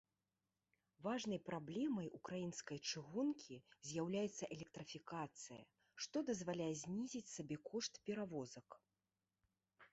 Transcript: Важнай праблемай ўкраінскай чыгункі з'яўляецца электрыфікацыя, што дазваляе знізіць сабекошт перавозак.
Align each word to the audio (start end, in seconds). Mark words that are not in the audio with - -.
Важнай 1.07 1.39
праблемай 1.49 2.07
ўкраінскай 2.19 2.79
чыгункі 2.93 3.59
з'яўляецца 3.89 4.49
электрыфікацыя, 4.57 5.61
што 6.05 6.17
дазваляе 6.33 6.73
знізіць 6.85 7.25
сабекошт 7.37 7.93
перавозак. 8.09 8.67